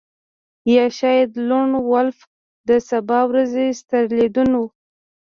[0.75, 2.17] یا شاید لون وولف
[2.69, 4.59] د سبا ورځې ستر لیدونه